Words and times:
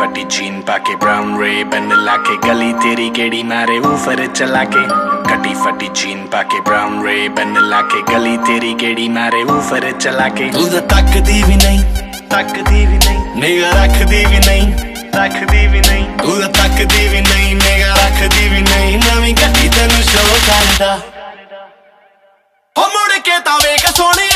ਫੱਟੀ 0.00 0.24
ਜੀਨ 0.30 0.60
ਪਾ 0.60 0.78
ਕੇ 0.78 0.94
ਬ੍ਰਾਊਨ 0.94 1.40
ਰੇ 1.40 1.64
ਬਨ 1.64 1.88
ਲਾ 1.88 2.16
ਕੇ 2.16 2.36
ਗਲੀ 2.48 2.72
ਤੇਰੀ 2.72 3.10
ਕਿਹੜੀ 3.10 3.42
ਮਾਰੇ 3.42 3.78
ਉਫਰ 3.78 4.26
ਚਲਾ 4.26 4.64
ਕੇ। 4.64 4.80
ਕਟੀ 5.30 5.54
ਫੱਟੀ 5.54 5.90
ਜੀਨ 5.94 6.26
ਪਾ 6.26 6.42
ਕੇ 6.42 6.60
ਬ੍ਰਾਊਨ 6.60 7.06
ਰੇ 7.06 7.28
ਬਨ 7.28 7.60
ਲਾ 7.60 7.82
ਕੇ 7.82 8.02
ਗਲੀ 8.12 8.36
ਤੇਰੀ 8.36 8.74
ਕਿਹੜੀ 8.74 9.08
ਮਾਰੇ 9.08 9.42
ਉਫਰ 9.42 9.92
ਚਲਾ 9.92 10.28
ਕੇ। 10.28 10.50
ਤੂੰ 10.52 10.68
ਤਾਂ 10.68 10.80
ਤੱਕਦੀ 10.80 11.42
ਵੀ 11.42 11.56
ਨਹੀਂ। 11.56 11.80
ਤੱਕਦੀ 12.30 12.86
ਵੀ 12.86 12.98
ਨਹੀਂ। 12.98 13.18
ਨਿਗਾ 13.36 13.70
ਰੱਖਦੀ 13.70 14.24
ਵੀ 14.24 14.38
ਨਹੀਂ। 14.38 14.72
ਰੱਖਦੀ 15.16 15.66
ਵੀ 15.66 15.80
ਨਹੀਂ। 15.80 16.04
ਤੂੰ 16.18 16.40
ਤਾਂ 16.40 16.48
ਤੱਕਦੀ 16.48 17.08
ਵੀ 17.08 17.20
ਨਹੀਂ। 17.20 17.56
ਨਿਗਾ 17.56 17.94
ਰੱਖਦੀ 17.94 18.48
ਵੀ 18.48 18.60
ਨਹੀਂ। 18.60 18.98
ਨਵੀਂ 18.98 19.34
ਗੱਡੀ 19.34 19.68
ਤੈਨੂੰ 19.68 20.02
ਸ਼ੋਅ 20.02 20.38
ਕਰਦਾ। 20.48 20.98
ਹੋ 22.78 22.82
ਮੁੜ 22.82 23.18
ਕੇ 23.18 23.38
ਤਾਂ 23.38 23.58
ਵੇਖ 23.58 23.86
ਸੋਹਣੀਏ 23.86 24.35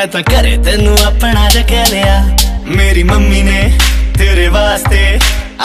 ਮੈਂ 0.00 0.06
ਤਾਂ 0.06 0.20
ਘਰੇ 0.22 0.56
ਤੈਨੂੰ 0.56 0.96
ਆਪਣਾ 1.06 1.48
ਰੱਖਿਆ 1.48 1.84
ਲਿਆ। 1.84 2.36
ਮੇਰੀ 2.66 3.02
ਮੰਮੀ 3.02 3.42
ਨੇ 3.42 3.78
ਤੇਰੇ 4.18 4.46
ਵਾਸਤੇ 4.48 5.18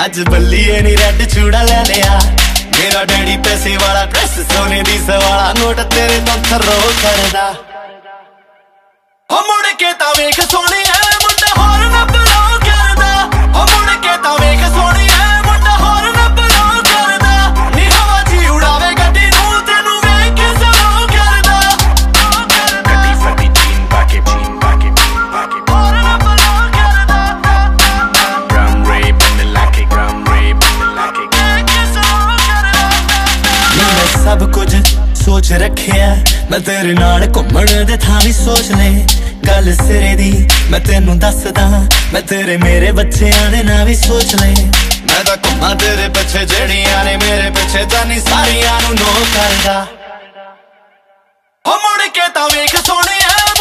ਅੱਜ 0.05 0.19
ਬੱਲੀਏ 0.21 0.81
ਨੀ 0.81 0.95
ਰੈੱਡ 0.97 1.21
ਚੂੜਾ 1.23 1.61
ਲੈ 1.63 1.83
ਲਿਆ। 1.87 2.19
ਮੇਰਾ 2.79 3.03
ਡੈਡੀ 3.03 3.37
ਪੈਸੇ 3.37 3.77
ਵਾਲਾ 3.77 4.05
ਡਰੈਸ 4.05 4.39
ਸੋਨੇ 4.51 4.81
ਦੀ 4.83 4.97
ਸਵਾਲਾ 4.97 5.53
ਨੋਟ 5.59 5.79
ਤੇਰੇ 5.81 6.19
ਤੋਂ 6.19 6.37
ਥਰੋ 6.49 6.91
ਕਰਦਾ। 7.03 7.49
ਹੋ 9.29 9.41
ਮੁੜ 9.41 9.73
ਕੇ 9.79 9.93
ਤਾਂ 9.93 10.13
ਵੇਖ 10.17 10.41
ਸੋਹਣੀਏ 10.41 10.85
ਮੁੰਡਾ 11.23 11.53
ਹੋਰ 11.57 11.74
ਰੱਖਿਆ। 35.57 36.15
ਮੈਂ 36.51 36.59
ਤੇਰੇ 36.59 36.93
ਨਾਲ 36.93 37.27
ਘੁੰਮਣ 37.35 37.85
ਦੇ 37.85 37.97
ਥਾਂ 37.97 38.19
ਵੀ 38.23 38.31
ਸੋਚ 38.33 38.71
ਲੈ 38.71 38.89
ਗੱਲ 39.47 39.73
ਸਿਰੇ 39.75 40.13
ਦੀ 40.15 40.31
ਮੈਂ 40.69 40.79
ਤੈਨੂੰ 40.79 41.17
ਦੱਸਦਾ। 41.19 41.67
ਮੈਂ 42.13 42.21
ਤੇਰੇ 42.21 42.57
ਮੇਰੇ 42.57 42.91
ਬੱਚਿਆਂ 42.91 43.49
ਦੇ 43.51 43.63
ਨਾਂ 43.63 43.85
ਵੀ 43.85 43.95
ਸੋਚ 43.95 44.35
ਲੈ 44.35 44.53
ਮੈਂ 45.07 45.23
ਤਾਂ 45.23 45.37
ਘੁੰਮਾਂ 45.37 45.75
ਤੇਰੇ 45.75 46.07
ਪਿੱਛੇ, 46.09 46.45
ਜਿਹੜੀਆਂ 46.45 47.03
ਨੇ 47.05 47.15
ਮੇਰੇ 47.17 47.49
ਪਿੱਛੇ 47.49 47.85
ਜਾਨੀ 47.85 48.19
ਸਾਰੀਆਂ 48.19 48.79
ਨੂੰ 48.81 48.95
ਨੋ 48.95 49.25
ਕਰਦਾ। 49.35 49.85
ਹੋ 51.65 51.75
ਮੁੜ 51.75 52.07
ਕੇ 52.07 52.27
ਤਾਂ 52.33 52.47
ਵੇਖ 52.49 52.75
ਸੋਹਣਿਆ। 52.85 53.54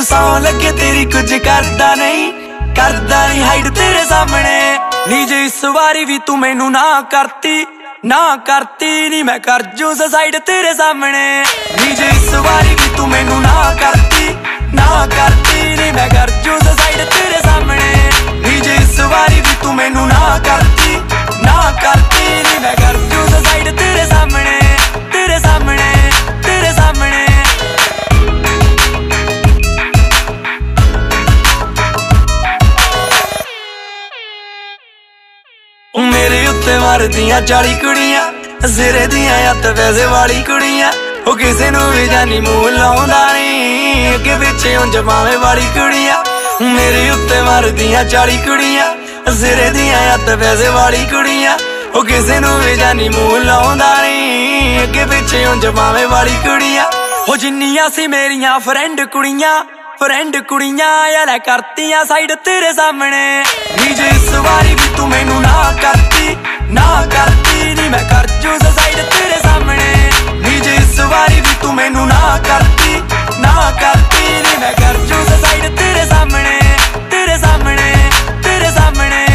ਮੈਨੂੰ 0.00 0.08
ਸੌਂ 0.08 0.40
ਲੱਗੇ 0.40 0.70
ਤੇਰੀ 0.72 1.04
ਕੁਝ 1.04 1.34
ਕਰਦਾ 1.34 1.94
ਨਹੀਂ 1.94 2.30
ਕਰਦਾ 2.76 3.26
ਨਹੀਂ 3.28 3.42
ਹਾਈਡ 3.44 3.68
ਤੇਰੇ 3.68 4.04
ਸਾਹਮਣੇ। 4.08 4.78
ਨੀ 5.08 5.24
ਜੇ 5.26 5.44
ਇਸ 5.44 5.64
ਵਾਰੀ 5.74 6.04
ਵੀ 6.04 6.18
ਤੂੰ 6.26 6.38
ਮੈਨੂੰ 6.38 6.70
ਨਾ 6.72 7.00
ਕਰਤੀ 7.10 7.66
ਨਾ 8.04 8.20
ਕਰਤੀ 8.46 9.08
ਨਹੀਂ 9.08 9.24
ਮੈਂ 9.24 9.38
ਕਰ 9.38 9.62
ਜੂ 9.78 9.92
ਸਾਈਡ 9.94 10.36
ਤੇਰੇ 10.46 10.72
ਸਾਹਮਣੇ। 10.74 11.44
ਨੀ 11.76 11.94
ਜੇ 11.96 12.06
ਇਸ 12.06 12.32
ਵਾਰੀ 12.46 12.74
ਵੀ 12.74 12.88
ਤੂੰ 12.96 13.08
ਮੈਨੂੰ 13.08 13.40
ਨਾ 13.42 13.74
ਕਰਤੀ 13.80 14.34
ਨਾ 14.74 15.06
ਕਰਤੀ 15.16 15.76
ਨਹੀਂ 15.76 15.92
ਮੈਂ 15.92 16.08
ਕਰ 16.08 16.30
ਜੂ 16.44 16.58
ਸਾਈਡ 16.64 17.04
ਤੇਰੇ 17.10 17.42
ਸਾਹਮਣੇ। 17.44 18.10
ਨੀ 18.40 18.60
ਜੇ 18.60 18.74
ਇਸ 18.82 19.00
ਵਾਰੀ 19.12 19.40
ਵੀ 19.40 19.54
ਤੂੰ 19.62 19.74
ਮੈਨੂੰ 19.74 20.08
ਨਾ 20.08 20.38
ਕਰਤੀ 20.46 20.96
ਨਾ 21.42 21.70
ਕਰਤੀ 21.82 22.42
ਨਹੀਂ 22.42 22.60
ਮੈਂ 22.60 22.74
ਕਰ 22.76 22.96
ਜੂ 23.12 23.26
ਸਾਈਡ 23.44 23.76
ਤੇਰੇ 23.78 24.06
ਸਾਹਮਣੇ 24.10 24.58
ਤੇਰੇ 25.12 25.38
ਸਾਹਮਣੇ। 25.38 25.99
ਮੇਰੇ 36.70 36.78
ਉੱਤੇ 36.78 36.86
ਮਾਰਦੀਆਂ 36.86 37.40
40 37.40 37.72
ਕੁੜੀਆਂ, 37.74 38.20
ਸਿਰੇ 38.68 39.06
ਦੀਆਂ 39.06 39.50
ਅੱਤ 39.50 39.66
ਵੈਸੇ 39.66 40.04
ਵਾਲੀ 40.06 40.42
ਕੁੜੀਆਂ। 40.42 40.90
ਉਹ 41.26 41.36
ਕਿਸੇ 41.36 41.70
ਨੂੰ 41.70 41.90
ਵੀ 41.90 42.06
ਜਾਨੀ 42.06 42.40
ਮੂੰਹ 42.40 42.68
ਲਾਉਂਦਾ 42.70 43.32
ਨਹੀਂ 43.32 44.14
ਅੱਗੇ 44.14 44.36
ਪਿੱਛੇ 44.36 44.76
ਉਂਝ 44.76 44.96
ਪਾਵੇਂ 44.98 45.38
ਵਾਲੀ 45.38 45.66
ਕੁੜੀਆਂ। 45.74 46.22
ਮੇਰੇ 46.62 47.10
ਉੱਤੇ 47.10 47.40
ਮਾਰਦੀਆਂ 47.42 48.04
40 48.04 48.36
ਕੁੜੀਆਂ, 48.36 48.86
ਸਿਰੇ 49.32 49.70
ਦੀਆਂ 49.70 50.14
ਅੱਤ 50.14 50.30
ਵੈਸੇ 50.30 50.68
ਵਾਲੀ 50.68 51.04
ਕੁੜੀਆਂ। 51.04 51.58
ਉਹ 51.94 52.04
ਕਿਸੇ 52.04 52.38
ਨੂੰ 52.40 52.58
ਵੀ 52.60 52.76
ਜਾਨੀ 52.76 53.08
ਮੂੰਹ 53.08 53.38
ਲਾਉਂਦਾ 53.38 53.92
ਨਹੀਂ 54.02 54.82
ਅੱਗੇ 54.82 55.04
ਪਿੱਛੇ 55.04 55.44
ਉਂਝ 55.46 55.66
ਪਾਵੇਂ 55.66 56.06
ਵਾਲੀ 56.06 56.36
ਕੁੜੀਆਂ। 56.46 56.84
ਉਹ 57.28 57.36
ਜਿੰਨੀਆਂ 57.36 57.88
ਸੀ 57.90 58.06
ਮੇਰੀਆਂ 58.06 58.58
ਫਰੈਂਡ 58.60 59.04
ਕੁੜੀਆਂ 59.04 59.64
ਫਰੈਂਡ 60.00 60.36
ਕੁੜੀਆਂ 60.36 61.08
ਯਾਰ 61.08 61.38
ਕਰਤੀਆਂ 61.38 62.04
ਸਾਈਡ 62.04 62.32
ਤੇਰੇ 62.34 62.72
ਸਾਹਮਣੇ। 62.72 63.44
ਨੀ 63.76 63.94
ਜੇ, 63.94 64.06
ਇਸ 64.06 64.34
ਵਾਰੀ 64.34 64.74
ਵੀ 64.74 64.88
ਤੂੰ 64.96 65.08
ਮੈਨੂੰ 65.08 65.42
ਨਾ 65.42 65.74
ਕਰਤੀ। 65.82 66.19
ਨਾ 66.72 67.06
ਕਰਤੀ 67.12 67.74
ਨੀ 67.74 67.88
ਮੈਂ 67.88 68.02
ਕਰ 68.10 68.26
ਜੂ 68.42 68.58
ਸਾਈਡ 68.60 68.96
ਤੇਰੇ 68.96 69.38
ਸਾਹਮਣੇ। 69.42 70.10
ਨੀ 70.42 70.60
ਜੇ, 70.60 70.74
ਇਸ 70.74 70.98
ਵਾਰੀ 71.10 71.40
ਵੀ 71.40 71.54
ਤੂੰ 71.62 71.74
ਮੈਨੂੰ 71.74 72.06
ਨਾ 72.08 72.38
ਕਰਤੀ 72.46 73.00
ਨਾ 73.40 73.70
ਕਰਤੀ 73.80 74.40
ਨੀ 74.42 74.56
ਮੈਂ 74.60 74.72
ਕਰ 74.72 74.96
ਜੂ 75.08 75.24
ਸਾਈਡ 75.42 75.66
ਤੇਰੇ 75.78 76.06
ਸਾਹਮਣੇ 76.08 76.58
ਤੇਰੇ 77.10 77.38
ਸਾਹਮਣੇ 77.38 77.92
ਤੇਰੇ 78.44 78.70
ਸਾਹਮਣੇ। 78.70 79.26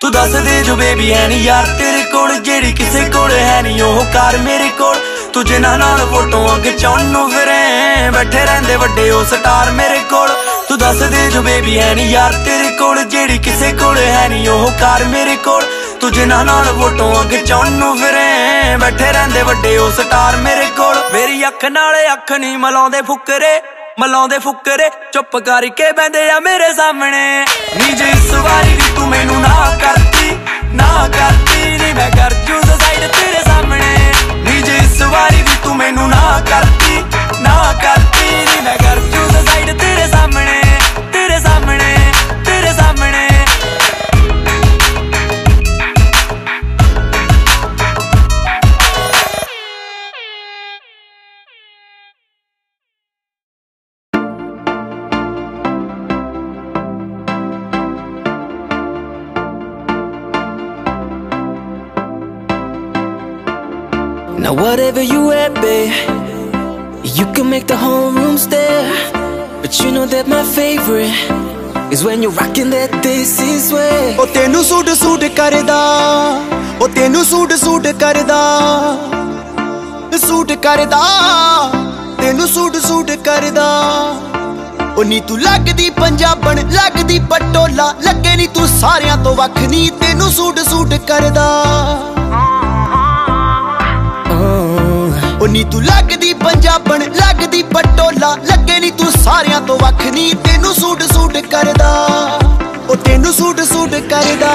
ਤੂੰ 0.00 0.10
ਦੱਸ 0.12 0.30
ਦੇ 0.44 0.62
ਜੋ 0.62 0.76
ਬੇਬੀ 0.76 1.12
ਹੈ 1.12 1.26
ਨੀ 1.28 1.42
ਯਾਰ, 1.44 1.66
ਤੇਰੇ 1.78 2.02
ਕੋਲ 2.12 2.38
ਜਿਹੜੀ 2.40 2.72
ਕਿਸੇ 2.72 3.08
ਕੋਲ 3.10 3.30
ਹੈ 3.32 3.60
ਨਹੀਂ 3.62 3.82
ਉਹ 3.82 4.04
ਕਰ 4.12 4.38
ਮੇਰੇ 4.38 4.68
ਕੋਲ। 4.78 5.00
ਤੂੰ 5.34 5.44
ਜਿਨ੍ਹਾਂ 5.44 5.76
ਨਾਲ 5.78 5.98
ਫੋਟੋਆਂ 6.06 6.58
ਖਿਚਾਉਣ 6.58 7.02
ਨੂੰ 7.04 7.28
ਫਿਰੇ 7.30 8.10
ਬੈਠੇ 8.12 8.44
ਰਹਿੰਦੇ 8.46 8.76
ਵੱਡੇ 8.76 9.08
ਉਹ 9.10 9.24
ਸਟਾਰ 9.24 9.70
ਮੇਰੇ 9.70 9.98
ਕੋਲ। 10.10 10.28
ਤੂੰ 10.68 10.78
ਦੱਸ 10.78 10.98
ਦੇ 11.10 11.28
ਜੋ 11.30 11.42
ਬੇਬੀ 11.42 11.78
ਹੈ 11.78 11.94
ਨੀ 11.94 12.10
ਯਾਰ 12.10 12.32
ਤੇਰੇ 12.44 12.70
ਕੋਲ, 12.76 13.02
ਜਿਹੜੀ 13.04 13.38
ਕਿਸੇ 13.38 13.72
ਕੋਲ 13.72 13.98
ਹੈ 13.98 14.28
ਨਹੀਂ 14.28 14.48
ਉਹ 14.48 14.70
ਕਰ 14.80 15.04
ਮੇਰੇ 15.04 15.36
ਕੋਲ। 15.44 15.64
ਤੂੰ 16.00 16.10
ਜਿਨ੍ਹਾਂ 16.12 16.44
ਨਾਲ 16.44 16.64
ਫੋਟੋਆਂ 16.78 17.24
ਖਿਚਾਉਣ 17.24 17.70
ਨੂੰ 17.72 17.96
ਫਿਰੇ 17.98 18.76
ਬੈਠੇ 18.80 19.12
ਰਹਿੰਦੇ 19.12 19.42
ਵੱਡੇ 19.42 19.76
ਉਹ 19.78 19.90
ਸਟਾਰ 19.92 20.36
ਮੇਰੇ 20.36 20.66
ਕੋਲ। 20.76 21.02
ਮੇਰੀ 21.12 21.46
ਅੱਖ 21.48 21.64
ਨਾਲ 21.64 21.94
ਅੱਖ 22.12 22.32
ਨਹੀਂ 22.32 22.58
ਮਲਾਉਂਦੇ 22.58 23.02
ਫੁਕਰੇ 23.02 23.60
ਮਲਾਉਂਦੇ 24.00 24.38
ਫੁਕਰੇ। 24.38 24.90
ਚੁੱਪ 25.12 25.36
ਕਰਕੇ 25.38 25.90
ਬੈੰਦੇ 25.92 26.30
ਆ 26.30 26.38
ਮੇਰੇ 26.40 26.72
ਸਾਹਮਣੇ। 26.74 27.44
ਨੀ 27.76 27.92
ਜੇ, 27.92 28.10
ਇਸ 28.10 28.32
ਵਾਰੀ 28.34 28.74
ਵੀ 28.74 28.94
ਤੂੰ 28.96 29.08
ਮੈਨੂੰ 29.08 29.40
ਨਾ 29.40 29.76
ਕਰਤੀ 29.82 30.36
ਨਾ 30.74 31.08
ਕਰਤੀ 31.18 31.78
ਨੀ 31.78 31.92
ਮੈਂ 31.92 32.10
ਕਰ 32.10 32.34
ਵਾਰੀ 35.12 35.42
ਵੀ 35.42 35.56
ਤੂੰ 35.64 35.76
ਮੈਨੂੰ 35.76 36.08
ਨਾ 36.08 36.40
ਕਰਤੀ 36.50 37.02
ਨਾ 37.40 37.72
ਕਰਤੀ 37.82 38.11
Now 64.38 64.54
whatever 64.54 65.02
you 65.02 65.26
wear, 65.26 65.50
babe, 65.50 65.92
you 67.04 67.26
can 67.32 67.50
make 67.50 67.66
the 67.66 67.76
whole 67.76 68.10
room 68.10 68.38
stare. 68.38 68.90
But 69.60 69.78
you 69.80 69.92
know 69.92 70.06
that 70.06 70.26
my 70.26 70.42
favorite 70.44 71.92
is 71.92 72.02
when 72.04 72.22
you're 72.22 72.32
rocking 72.32 72.70
that 72.70 72.90
this 73.02 73.38
is 73.40 73.72
way. 73.72 74.16
ਉਹ 74.18 74.26
ਤੈਨੂੰ 74.34 74.64
ਸੂਟ 74.64 74.90
ਸੂਟ 75.02 75.24
ਕਰਦਾ 75.36 75.78
ਉਹ 76.80 76.88
ਤੈਨੂੰ 76.96 77.24
ਸੂਟ 77.24 77.52
ਸੂਟ 77.64 77.86
ਕਰਦਾ 78.00 78.40
ਸੂਟ 80.26 80.52
ਕਰਦਾ 80.62 81.00
ਤੈਨੂੰ 82.20 82.46
suit 82.48 82.76
suit 82.86 83.10
ਕਰਦਾ 83.24 83.66
ਉਹ 84.96 85.04
ਨੀ 85.04 85.20
ਤੂੰ 85.28 85.40
ਲੱਗਦੀ 85.40 85.88
ਪੰਜਾਬਣ 86.00 86.60
ਲੱਗਦੀ 86.72 87.18
ਪਟੋਲਾ 87.30 87.92
ਲੱਗੇ 88.04 88.36
ਨੀ 88.36 88.46
ਤੂੰ 88.54 88.66
ਸਾਰਿਆਂ 88.68 89.16
ਤੋਂ 89.24 89.34
ਵੱਖ 89.36 89.58
ਨੀ 89.70 89.88
ਤੈਨੂੰ 90.00 90.30
ਸੂਟ 90.32 90.58
ਸੂਟ 90.68 90.94
ਕਰਦਾ 91.08 91.46
ਉਹ 95.42 95.48
ਨੀ 95.48 95.64
ਤੂੰ 95.64 95.82
ਲੱਗਦੀ 95.84 96.32
ਪੰਜਾਬਣ, 96.34 97.02
ਲੱਗਦੀ 97.02 97.62
ਪਟੋਲਾ। 97.62 98.36
ਲੱਗੇ 98.44 98.78
ਨੀ 98.80 98.90
ਤੂੰ 98.90 99.10
ਸਾਰਿਆਂ 99.12 99.60
ਤੋਂ 99.60 99.78
ਵੱਖ 99.78 100.06
ਨੀ। 100.06 100.34
ਤੈਨੂੰ 100.34 100.74
ਸੂਟ 100.74 101.02
ਸੂਟ 101.02 101.36
ਕਰਦਾ। 101.36 101.88
ਉਹ 102.88 102.96
ਤੈਨੂੰ 102.96 103.32
ਸੂਟ 103.32 103.60
ਸੂਟ 103.60 103.94
ਕਰਦਾ। 103.94 104.52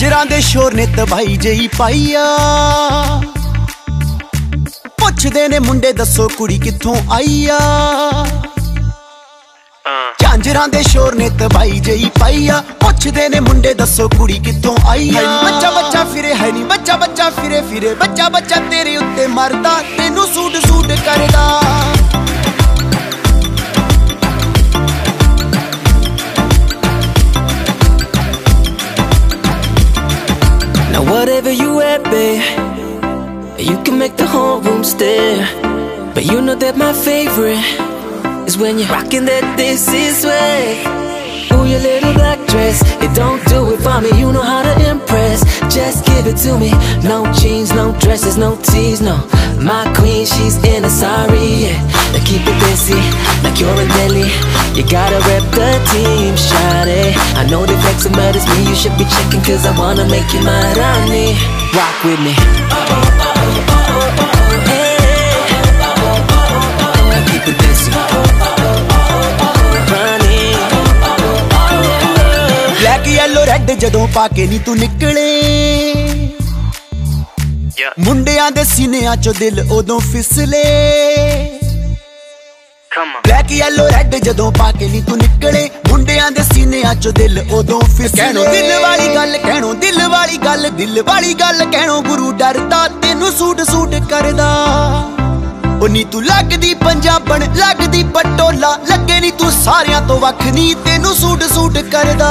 ਝਾਂਜਰਾਂ 0.00 0.24
ਦੇ 0.26 0.40
ਸ਼ੋਰ 0.40 0.74
ਨੇ 0.74 0.84
ਤਬਾਈ 0.96 1.36
ਜਈ 1.36 1.66
ਪਾਈਆ 1.78 2.24
ਪੁੱਛਦੇ 4.98 5.46
ਨੇ 5.48 5.58
ਮੁੰਡੇ 5.58 5.92
ਦੱਸੋ 5.92 6.28
ਕੁੜੀ 6.36 6.58
ਕਿੱਥੋਂ 6.58 6.94
ਆਈ 7.12 7.46
ਆ? 7.52 7.58
ਝਾਂਜਰਾਂ 10.20 10.66
ਦੇ 10.68 10.82
ਸ਼ੋਰ 10.82 11.14
ਨੇ 11.14 11.28
ਤਬਾਈ 11.40 11.78
ਜਈ 11.80 12.08
ਪਾਈਆ 12.20 12.62
ਪੁੱਛਦੇ 12.80 13.28
ਨੇ 13.28 13.40
ਮੁੰਡੇ 13.40 13.74
ਦੱਸੋ 13.74 14.08
ਕੁੜੀ 14.08 14.38
ਕਿੱਥੋਂ 14.44 14.76
ਆਈ 14.88 15.10
ਆ? 15.16 15.22
ਬੱਚਾ 15.42 15.70
ਬੱਚਾ 15.70 16.04
ਫਿਰੇ 16.12 16.34
ਹੈ 16.34 16.50
ਨਹੀਂ 16.52 16.64
ਬੱਚਾ 16.64 16.96
ਬੱਚਾ 16.96 17.28
ਫਿਰੇ 17.30 17.60
ਫਿਰੇ। 17.70 17.94
ਬੱਚਾ 17.94 18.28
ਬੱਚਾ 18.28 18.60
ਤੇਰੇ 18.70 18.96
ਉੱਤੇ 18.96 19.26
ਮਰਦਾ 19.36 19.80
ਤੈਨੂੰ 19.96 20.26
ਸੂਟ 20.26 20.56
ਸੂਟ 20.66 20.92
ਕਰਦਾ। 21.06 22.19
Whatever 31.10 31.50
you 31.50 31.74
wear, 31.74 31.98
babe, 31.98 32.40
you 33.58 33.76
can 33.82 33.98
make 33.98 34.16
the 34.16 34.26
whole 34.26 34.60
room 34.60 34.84
stare. 34.84 35.44
But 36.14 36.24
you 36.24 36.40
know 36.40 36.54
that 36.54 36.76
my 36.76 36.92
favorite 36.92 37.66
is 38.46 38.56
when 38.56 38.78
you're 38.78 38.88
rocking 38.88 39.24
that 39.24 39.56
this 39.56 39.88
is 39.88 40.24
way. 40.24 41.19
Ooh, 41.52 41.66
your 41.66 41.80
little 41.80 42.12
black 42.14 42.38
dress, 42.48 42.82
it 43.02 43.14
don't 43.14 43.42
do 43.46 43.72
it 43.72 43.80
for 43.80 44.00
me. 44.00 44.10
You 44.18 44.32
know 44.32 44.42
how 44.42 44.62
to 44.62 44.74
impress. 44.90 45.42
Just 45.72 46.06
give 46.06 46.26
it 46.26 46.36
to 46.44 46.58
me. 46.58 46.70
No 47.02 47.30
jeans, 47.32 47.72
no 47.72 47.92
dresses, 47.98 48.36
no 48.36 48.56
tees, 48.56 49.00
no. 49.00 49.16
My 49.60 49.84
queen, 49.94 50.24
she's 50.26 50.56
in 50.64 50.84
a 50.84 50.90
sorry, 50.90 51.68
yeah. 51.68 51.78
Now 52.12 52.22
keep 52.24 52.42
it 52.42 52.58
busy, 52.64 52.98
like 53.44 53.60
you're 53.60 53.78
in 53.80 53.88
Delhi. 53.98 54.30
You 54.74 54.84
gotta 54.88 55.18
rep 55.28 55.44
the 55.52 55.70
team, 55.92 56.34
shawty. 56.34 57.14
I 57.36 57.46
know 57.50 57.66
they 57.66 57.76
flexing, 57.82 58.12
but 58.12 58.36
it's 58.36 58.46
me. 58.48 58.68
You 58.68 58.74
should 58.74 58.96
be 58.96 59.04
checking, 59.04 59.42
cause 59.42 59.66
I 59.66 59.76
wanna 59.78 60.06
make 60.08 60.32
you 60.32 60.42
my 60.42 60.62
Rani. 60.74 61.36
Rock 61.74 62.04
with 62.04 62.20
me. 62.20 62.89
ਜਦੋਂ 73.90 74.06
ਪਾ 74.14 74.26
ਕੇ 74.28 74.46
ਨੀ 74.46 74.58
ਤੂੰ 74.58 74.76
ਨਿਕਲੇ। 74.76 75.22
ਮੁੰਡਿਆਂ 77.98 78.50
ਦੇ 78.50 78.64
ਸੀਨਿਆਂ 78.64 79.14
ਚੋਂ 79.16 79.32
ਦਿਲ 79.38 79.60
ਉਦੋਂ 79.72 79.98
ਫਿਸਲੇ। 80.00 80.62
ਬਲੈਕ 83.26 83.50
ਯੈਲੋ 83.52 83.86
ਰੈੱਡ 83.88 84.14
ਜਦੋਂ 84.16 84.50
ਪਾ 84.52 84.70
ਕੇ 84.72 84.88
ਨੀ 84.88 85.00
ਤੂੰ 85.02 85.16
ਨਿਕਲੇ 85.18 85.68
ਮੁੰਡਿਆਂ 85.88 86.30
ਦੇ 86.30 86.42
ਸੀਨਿਆਂ 86.42 86.94
ਚੋਂ 86.94 87.12
ਦਿਲ 87.12 87.38
ਉਦੋਂ 87.52 87.80
ਫਿਸਲੇ। 87.96 88.22
ਕਹਿਣੋ 88.22 88.44
ਦਿਲ 88.44 88.78
ਵਾਲੀ 88.82 89.08
ਗੱਲ 89.14 89.36
ਕਹਿਣੋ 89.38 89.72
ਦਿਲ 89.74 90.06
ਵਾਲੀ 90.08 90.38
ਗੱਲ 90.44 90.70
ਦਿਲ 90.70 91.02
ਵਾਲੀ 91.02 91.34
ਗੱਲ 91.34 91.64
ਕਹਿਣੋ 91.64 92.00
ਗੁਰੂ 92.02 92.30
ਡਰਦਾ 92.32 92.86
ਤੈਨੂੰ 93.02 93.32
ਸੂਟ 93.32 93.62
ਸੂਟ 93.70 93.94
ਕਰਦਾ। 94.10 94.48
ਉਹ 95.82 95.88
ਨੀ 95.88 96.04
ਤੂੰ 96.04 96.24
ਲੱਗਦੀ 96.24 96.74
ਪੰਜਾਬਣ 96.84 97.46
ਲੱਗਦੀ 97.56 98.04
ਪਟੋਲਾ 98.14 98.76
ਲੱਗੇ 98.90 99.20
ਨੀ 99.20 99.30
ਤੂੰ 99.30 99.52
ਸਾਰਿਆਂ 99.52 100.00
ਤੋਂ 100.08 100.20
ਵੱਖ 100.20 100.46
ਨੀ 100.52 100.74
ਤੈਨੂੰ 100.84 101.14
ਸੂਟ 101.16 101.42
ਸੂਟ 101.54 101.78
ਕਰਦਾ। 101.92 102.30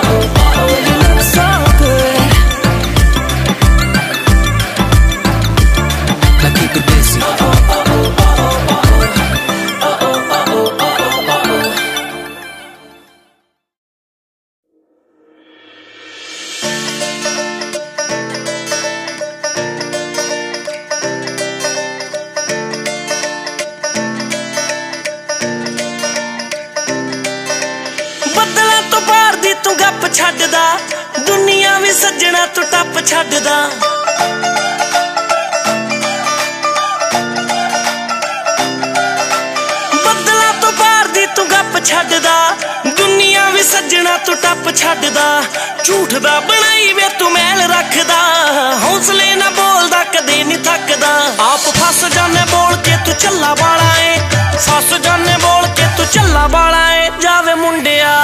ਛੱਡਦਾ। 33.11 33.69
ਬੱਦਲਾਂ 40.05 40.53
ਤੋਂ 40.61 40.71
ਬਾਹਰ 40.71 41.07
ਦੀ 41.07 41.25
ਤੂੰ 41.25 41.51
ਗੱਪ 41.51 41.85
ਛੱਡਦਾ। 41.85 42.55
ਦੁਨੀਆ 42.97 43.49
ਵੀ 43.49 43.63
ਸੱਜਣਾ 43.63 44.17
ਤੂੰ 44.17 44.35
ਟੱਪ 44.35 44.75
ਛੱਡਦਾ। 44.75 45.43
ਝੂਠ 45.83 46.13
ਦਾ 46.13 46.39
ਬਣਾਈ 46.39 46.93
ਵੇ 46.93 47.09
ਤੂੰ 47.19 47.31
ਮੈਲ 47.31 47.61
ਰੱਖਦਾ। 47.71 48.19
ਹੌਸਲੇ 48.83 49.35
ਨਾ 49.35 49.49
ਬੋਲਦਾ, 49.49 50.03
ਕਦੇ 50.03 50.43
ਨਹੀਂ 50.43 50.57
ਥੱਕਦਾ। 50.57 51.11
ਆਪ 51.39 51.59
ਫਸ 51.59 52.05
ਜਾਣੇ 52.05 52.41
ਬੋਲ 52.51 52.75
ਕੇ 52.75 52.97
ਤੂੰ 53.05 53.13
ਚੱਲਾ 53.13 53.53
ਵਾਲਾ 53.53 54.01
ਏ। 54.01 54.19
ਫਸ 54.57 54.93
ਜਾਣੇ 54.93 55.37
ਬੋਲ 55.37 55.67
ਕੇ 55.67 55.83
ਤੂੰ 55.97 56.05
ਚੱਲਾ 56.05 56.47
ਵਾਲਾ 56.47 56.95
ਏ। 56.95 57.11
ਜਾਵੇ 57.21 57.53
ਮੁੰਡਿਆ। 57.53 58.17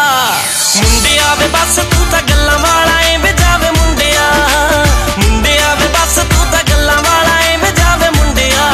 ਮੁੰਡਿਆ 0.76 1.34
ਵੇ 1.34 1.48
ਬਸ 1.48 1.76
ਤੂੰ 1.76 2.08
ਤਾਂ 2.12 2.22
ਗੱਲਾਂ 2.22 2.60
ਵਾਲਾ 2.60 3.02
ਏ। 3.02 3.18
ਵੇ 3.18 3.32
ਜਾਵੇ 3.32 3.72
ਮੁੰਡਿਆ 5.18 5.74
ਮੁੰਡਿਆ 5.74 5.76
ਵੇ 5.76 5.88
ਬਸ 5.88 6.16
ਤੂੰ 6.16 6.46
ਤਾਂ 6.52 6.64
ਗੱਲਾਂ 6.70 7.02
ਵਾਲਾ 7.04 7.40
ਏ 7.42 7.58
ਵੇ 7.58 7.72
ਜਾਵੇ 7.78 8.10
ਮੁੰਡਿਆ। 8.10 8.66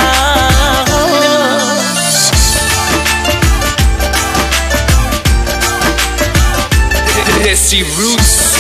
Desi 7.44 7.84
Roots. 7.98 8.53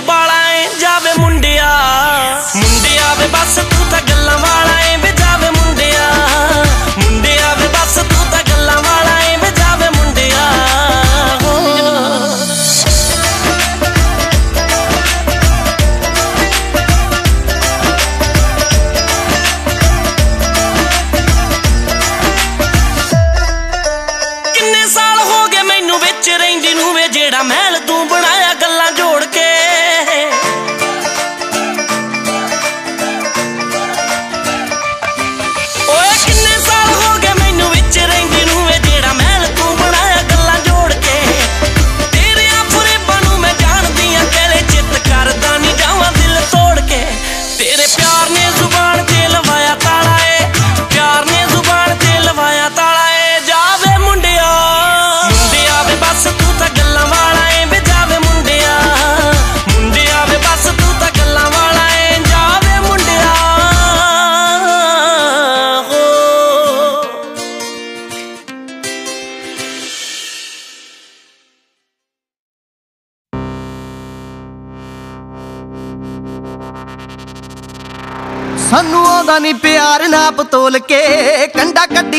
ਬਾਲਾ 0.00 0.40
ਜਾਵੇ 0.80 1.12
ਮੁੰਡਿਆ 1.18 1.68
ਮੁੰਡਿਆ 2.56 3.14
ਵੇ 3.14 3.26
ਬਸ 3.26 3.58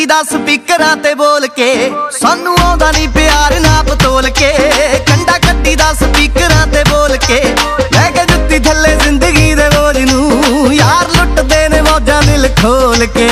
ਦਾ 0.06 0.22
ਸਪੀਕਰਾਂ 0.24 0.96
ਤੇ 0.98 1.14
ਬੋਲ 1.14 1.48
ਕੇ 1.48 1.92
ਸਾਨੂੰ 2.22 2.56
ਆਉਂਦਾ 2.62 2.92
ਨਹੀਂ 2.92 3.08
ਪਿਆਰ, 3.10 3.60
ਨਾਪ 3.60 3.94
ਤੋਲ 3.94 4.30
ਕੇ। 4.30 4.52
ਕੰਡਾ 5.08 5.38
ਕੱਢੀ 5.38 5.76
ਦਾ 5.76 5.94
ਸਪੀਕਰਾਂ 5.94 6.68
ਤੇ 6.68 6.84
ਬੋਲ 6.90 7.18
ਕੇ। 7.18 7.42
ਲੈ 7.94 8.10
ਕੇ 8.12 8.26
ਜੁੱਤੀ 8.26 8.60
ਥੱਲੇ 8.60 8.96
ਜ਼ਿੰਦਗੀ 8.96 9.54
ਦੇ 9.56 9.70
ਬੋਝ 9.70 9.98
ਨੂੰ। 9.98 10.74
ਯਾਰ 10.74 11.10
ਲੁੱਟਦੇ 11.18 11.68
ਨੇ 11.70 11.82
ਮੌਜਾਂ 11.82 12.22
ਦਿਲ 12.22 12.50
ਖੋਲ 12.62 13.06
ਕੇ। 13.06 13.30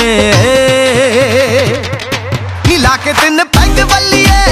ਨੀ 2.67 2.77
ਲਾ 2.77 2.97
ਕੇ 3.03 3.13
ਤਿੰਨ 3.13 3.43
ਪੈਗ 3.43 3.83
ਬੱਲੀਏ 3.83 4.48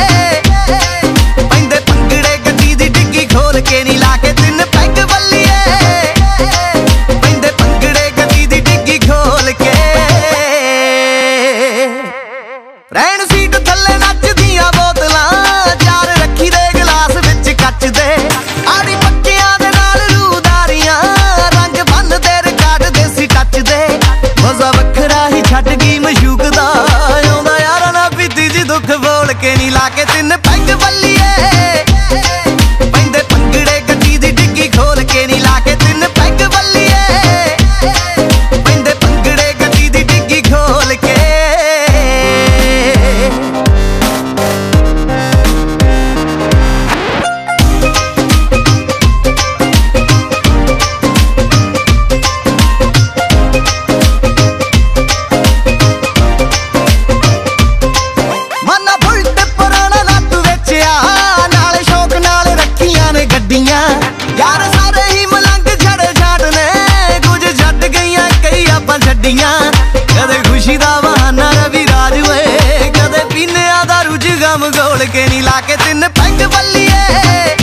ਆਪਾਂ 69.28 69.36
ਛੱਡੀਆਂ 69.36 69.72
ਕਦੇ 70.10 70.38
ਖੁਸ਼ੀ 70.44 70.76
ਦਾ 70.78 71.00
ਬਹਾਨਾ 71.02 71.50
ਰਵੀ 71.52 71.86
ਰਾਜ 71.88 72.14
ਓਏ, 72.30 72.92
ਕਦੇ 72.92 73.24
ਪੀਨਿਆਂ 73.34 73.86
ਦਾ 73.86 74.02
ਰੁਝ 74.02 74.28
ਗਮ 74.42 74.70
ਗੋਲ 74.72 75.06
ਕੇ 75.06 75.26
ਨਹੀਂ 75.28 75.42
ਲਾ 75.44 75.60
ਕੇ 75.68 75.76
ਤਿੰਨ 75.78 76.08
ਪੈਗ 76.10 76.44
ਬੱਲੀਏ। 76.46 77.56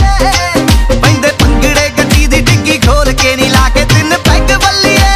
ਪੈਂਦੇ 1.01 1.31
ਪੰਗੜੇ 1.39 1.89
ਗੱਡੀ 1.97 2.27
ਦੀ 2.27 2.41
ਡਿੱਗੀ 2.41 2.77
ਖੋਲ 2.85 3.11
ਕੇ 3.13 3.35
ਨਹੀਂ 3.35 3.49
ਲਾ 3.51 3.69
ਕੇ 3.75 3.85
ਤਿੰਨ 3.85 4.17
ਪੈਗ 4.25 4.51
ਬੱਲੀਏ। 4.55 5.13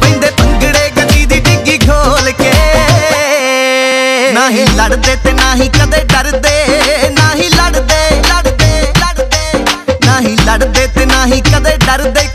ਪੈਂਦੇ 0.00 0.30
ਪੰਗੜੇ 0.30 0.90
ਗੱਡੀ 0.96 1.24
ਦੀ 1.26 1.40
ਡਿੱਗੀ 1.40 1.78
ਖੋਲ 1.86 2.30
ਕੇ। 2.32 2.52
ਨਹੀਂ 4.34 4.66
ਲੜਦੇ 4.76 5.16
ਤੇ 5.24 5.32
ਨਹੀਂ 5.32 5.70
ਕਦੇ 5.70 6.04
ਡਰਦੇ, 6.12 6.54
ਨਹੀਂ 7.10 7.50
ਲੜਦੇ 7.50 8.20
ਲੜਦੇ 8.28 8.92
ਲੜਦੇ। 9.00 9.64
ਨਹੀਂ 10.06 10.36
ਲੜਦੇ 10.46 10.86
ਤੇ 10.86 11.06
ਨਹੀਂ 11.06 11.42
ਕਦੇ 11.42 11.76
ਡਰਦੇ। 11.86 12.28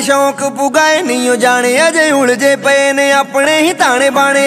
ਤੇਰੇ 0.00 0.06
ਸਾਰੇ 0.06 0.32
ਸ਼ੌਂਕ 0.32 0.42
ਪੁਗਾਏ 0.56 1.00
ਨਹੀਂ 1.02 1.28
ਉਹ 1.30 1.36
ਜਾਣੇ, 1.36 1.70
ਅਜੇ 1.88 2.10
ਉਲਝੇ 2.10 2.54
ਪਏ 2.56 2.92
ਨੇ 2.92 3.10
ਆਪਣੇ 3.12 3.58
ਹੀ 3.60 3.72
ਤਾਣੇ 3.72 4.08
ਬਾਣੇ। 4.10 4.44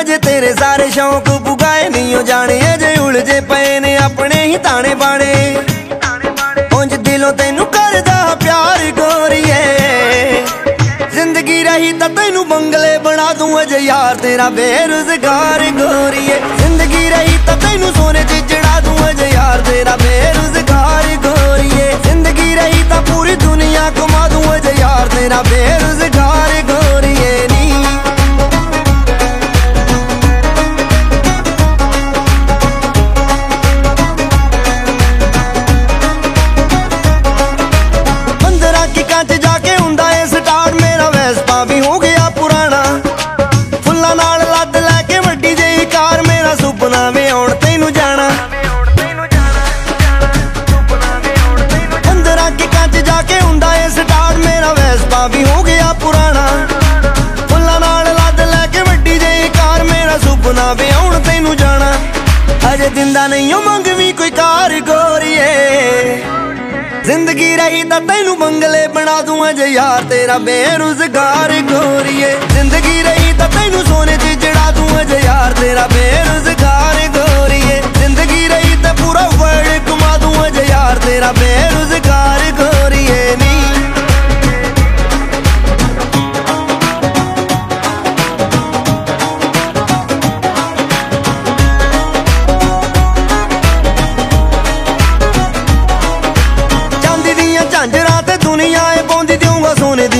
ਅਜੇ 0.00 0.18
ਤੇਰੇ 0.18 0.52
ਸਾਰੇ 0.54 0.90
ਸ਼ੌਂਕ 0.90 1.30
ਪੁਗਾਏ 1.46 1.88
ਨਹੀਂ 1.88 2.16
ਉਹ 2.16 2.22
ਜਾਣੇ, 2.22 2.60
ਅਜੇ 2.74 2.94
ਉਲਝੇ 3.00 3.40
ਪਏ 3.40 3.78
ਨੇ 3.80 3.96
ਆਪਣੇ 3.96 4.42
ਹੀ 4.42 4.58
ਤਾਣੇ 4.58 4.94
ਬਾਣੇ। 4.94 5.56
ਉਂਝ 6.74 6.94
ਦਿਲੋਂ 6.94 7.32
ਤੈਨੂੰ 7.32 7.66
ਕਰਦਾ 7.66 8.34
ਪਿਆਰ 8.34 8.90
ਗੋਰੀਏ। 8.98 10.44
ਜ਼ਿੰਦਗੀ 11.12 11.62
ਰਹੀ 11.64 11.92
ਤਾਂ 11.92 12.08
ਤੈਨੂੰ 12.10 12.48
ਬੰਗਲੇ 12.48 12.96
ਬਣਾ 12.98 13.32
ਦੂੰ, 13.32 13.62
ਅਜੇ 13.62 13.78
ਯਾਰ 13.78 14.16
ਤੇਰਾ 14.16 14.48
ਬੇਰੁਜ਼ਗਾਰ 14.50 15.64
ਗੋਰੀਏ। 15.72 16.40
ਜ਼ਿੰਦਗੀ 16.58 17.08
ਰਹੀ 17.10 17.38
ਤਾਂ 17.46 17.56
ਤੈਨੂੰ 17.56 17.92
ਸੋਨੇ 17.94 18.24
'ਚ 18.24 18.44
ਜੜਾ 18.48 18.80
ਦੂੰ, 18.80 18.98
ਅਜੇ 19.10 19.28
ਯਾਰ 19.28 19.60
ਤੇਰਾ 19.60 19.96
ਯਾਰ 25.30 25.44
ਤੇਰਾ 25.44 26.17
ਤਾਂ 67.88 68.00
ਤੈਨੂੰ 68.00 68.36
ਮੰਗਲੇ 68.38 68.86
ਬਣਾ 68.94 69.20
ਦੂੰ 69.22 69.48
ਅਜੇ 69.50 69.66
ਯਾਰ, 69.66 70.02
ਤੇਰਾ 70.04 70.36
ਬੇਰੁਜ਼ਗਾਰ 70.38 71.52
ਗੋਰੀਏ 71.70 72.30
ਜ਼ਿੰਦਗੀ 72.52 73.02
ਰਹੀ 73.02 73.32
ਤਾਂ 73.38 73.48
ਤੈਨੂੰ 73.48 73.84
ਸੋਨੇ 73.86 74.16
'ਚ 74.16 74.34
ਜੜਾ 74.42 74.70
ਦੂੰ 74.70 75.00
ਅਜੇ 75.00 75.20
ਯਾਰ, 75.24 75.52
ਤੇਰਾ 75.52 75.86
ਬੇਰੁਜ਼ਗਾਰ 75.86 77.06
ਗੋਰੀਏ 77.16 77.80
ਜ਼ਿੰਦਗੀ 77.98 78.48
ਰਹੀ 78.48 78.76
ਤਾਂ 78.82 78.94
ਪੂਰਾ 78.94 79.26
ਵਰਲਡ 79.34 79.88
ਘੁਮਾ 79.88 80.16
ਦੂੰ 80.16 80.46
ਅਜੇ 80.46 80.64
ਯਾਰ, 80.68 80.98
ਤੇਰਾ 80.98 81.32
ਬੇਰੁਜ਼ਗਾਰ 81.32 82.50
ਗੋਰੀਏ 82.60 83.36
ਨੀ 83.36 83.77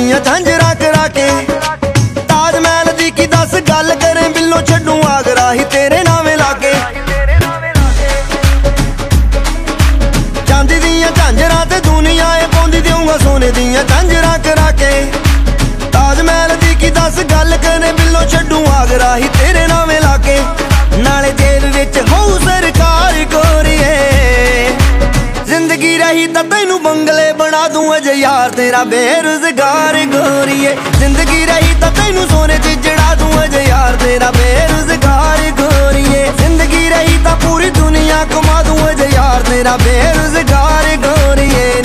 ਦੀਆਂ 0.09 0.21
ਝਾਂਜਰਾ 0.25 0.73
ਕਰਾ 0.75 1.07
ਕੇ। 1.15 1.25
ਤਾਜ 2.29 2.55
ਮਹਿਲ 2.57 2.93
ਦੀ 2.99 3.11
ਕੀ 3.11 3.27
ਦੱਸ 3.27 3.55
ਗੱਲ 3.69 3.95
ਕਰੇ? 3.95 4.29
ਬਿੱਲੋ 4.35 4.61
ਛੱਡੂ 4.69 4.95
ਆਗਰਾ 5.09 5.53
ਹੀ 5.53 5.65
ਤੇਰੇ 5.73 6.03
ਨਾਵੇਂ 6.05 6.37
ਲਾ 6.37 6.53
ਕੇ। 6.63 6.73
ਚਾਂਦੀ 10.49 10.79
ਦੀਆਂ 10.81 11.11
ਝਾਂਜਰਾ 11.17 11.65
ਤੇ 11.71 11.81
ਦੁਨੀਆ 11.81 12.29
ਏ 12.39 12.47
ਪਾਉਂਦੀ 12.55 12.81
ਦੇਉਂਗਾ 12.81 13.19
ਸੋਨੇ 13.19 13.51
ਦੀਆਂ 13.51 13.85
ਝਾਂਜਰਾ 13.85 14.37
ਕਰਾ 14.45 14.71
ਕੇ। 14.81 14.91
ਤਾਜ 15.93 16.21
ਮਹਿਲ 16.21 16.57
ਦੀ 16.57 16.75
ਕੀ 16.75 16.91
ਦੱਸ 16.91 17.19
ਗੱਲ 17.33 17.57
ਕਰੇ? 17.57 17.93
ਬਿੱਲੋ 17.93 18.25
ਛੱਡੂ 18.31 18.65
ਆਗਰਾ 18.73 19.17
ਹੀ 19.17 19.29
ਤੇਰੇ 19.39 19.67
ਨਾਵੇਂ 19.67 20.01
ਲਾ 20.01 20.17
ਕੇ। 20.27 20.39
ਨਾਲੇ 20.99 21.33
ਜੇਲ੍ਹ 21.33 21.77
ਵਿੱਚ 21.77 21.99
ਹੋਊ 22.11 22.39
ਸਰਕਾਰ 22.39 23.25
ਗੋਰੀਏ 23.35 24.71
ਜ਼ਿੰਦਗੀ 25.47 25.97
ਰਹੀ 25.99 26.27
ਤਾਂ 26.27 26.45
ਤੈਨੂੰ 26.45 26.83
ਬੰਗਲੇ 26.83 27.33
ਤੂੰ 27.89 27.97
ਅਜੇ 27.97 28.13
ਯਾਰ, 28.13 28.51
ਤੇਰਾ 28.51 28.83
ਬੇਰੁਜ਼ਗਾਰ 28.85 29.97
ਗੋਰੀਏ। 30.07 30.75
ਜ਼ਿੰਦਗੀ 30.99 31.47
ਰਹੀ 31.47 31.75
ਤਾਂ 31.81 31.91
ਤੈਨੂੰ 31.91 32.27
ਸੋਨੇ 32.29 32.59
'ਚ 32.59 32.75
ਜੜਾ 32.85 33.15
ਦੂੰ 33.15 33.45
ਅਜੇ 33.45 33.63
ਯਾਰ, 33.65 33.97
ਤੇਰਾ 33.97 34.31
ਬੇਰੁਜ਼ਗਾਰ 34.31 35.51
ਗੋਰੀਏ। 35.61 36.27
ਜ਼ਿੰਦਗੀ 36.39 36.89
ਰਹੀ 36.89 37.19
ਤਾਂ 37.25 37.37
ਪੂਰੀ 37.37 37.71
ਦੁਨੀਆ 37.71 38.25
ਕਮਾ 38.25 38.63
ਦੂੰ 38.63 38.91
ਅਜੇ 38.91 39.09
ਯਾਰ, 39.15 39.43
ਤੇਰਾ 39.43 39.77
ਬੇਰੁਜ਼ਗਾਰ 39.77 40.97
ਗੋਰੀਏ। 40.97 41.83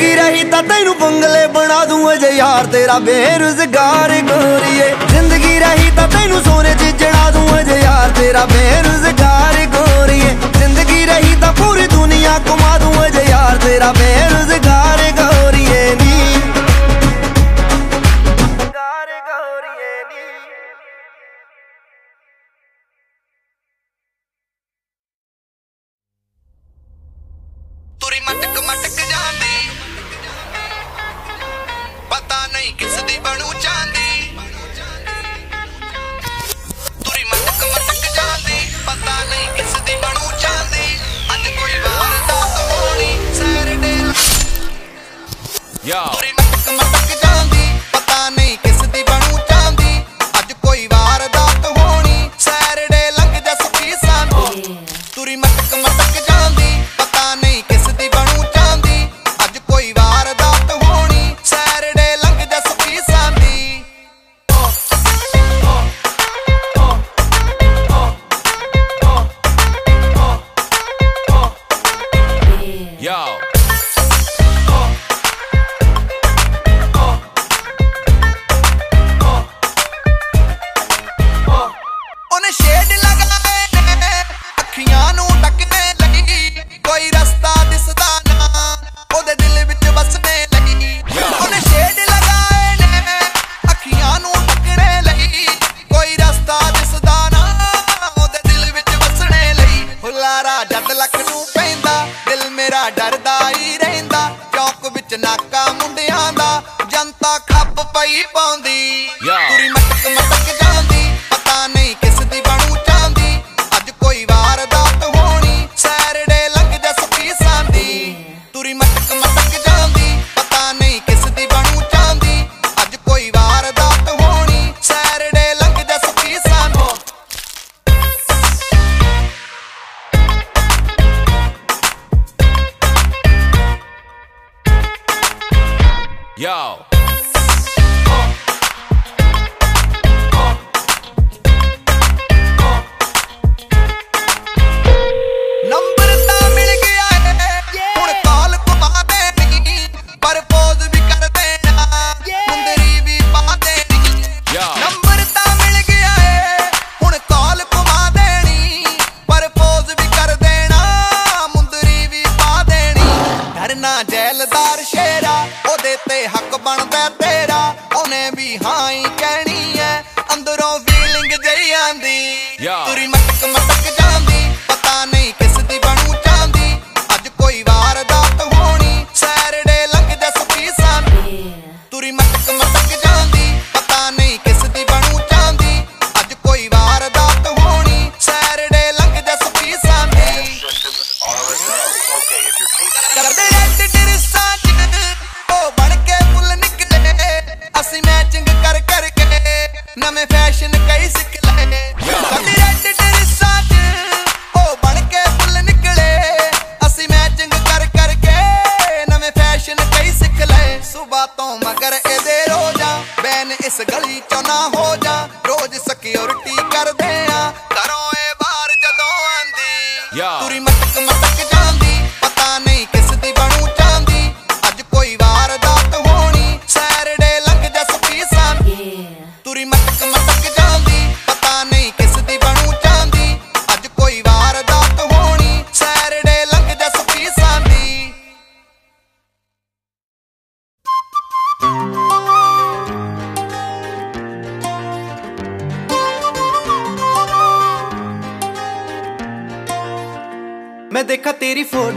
ਚੰਗੀ 0.00 0.14
ਰਹੀ 0.16 0.44
ਤਾਂ 0.50 0.62
ਤੈਨੂੰ 0.62 0.94
ਬੰਗਲੇ 0.98 1.46
ਬਣਾ 1.54 1.84
ਦੂੰ 1.84 2.12
ਅਜੇ 2.12 2.28
ਯਾਰ 2.36 2.66
ਤੇਰਾ 2.72 2.98
ਬੇਰੁਜ਼ਗਾਰ 2.98 4.12
ਗੋਰੀਏ। 4.28 4.88
ਜ਼ਿੰਦਗੀ 5.10 5.58
ਰਹੀ 5.58 5.90
ਤਾਂ 5.96 6.06
ਤੈਨੂੰ 6.08 6.40
ਸੋਨੇ 6.44 6.72
'ਚ 6.74 6.90
ਜੜਾ 7.00 7.30
ਦੂੰ 7.30 7.48
ਅਜੇ 7.60 7.78
ਯਾਰ 7.80 8.10
ਤੇਰਾ 8.18 8.44
ਬੇਰੁਜ਼ਗਾਰ 8.52 9.66
ਗੋਰੀਏ। 9.74 10.34
ਜ਼ਿੰਦਗੀ 10.58 11.04
ਰਹੀ 11.06 11.34
ਤਾਂ 11.40 11.52
ਪੂਰੀ 11.52 11.86
ਦੁਨੀਆ 11.86 12.38
ਕਮਾ 12.46 12.78
ਦੂੰ 12.78 12.94
ਅਜੇ 13.06 13.24
ਯਾਰ 13.28 13.58
ਤੇਰਾ 13.64 13.92
ਬੇਰੁਜ਼ਗਾਰ 13.98 15.10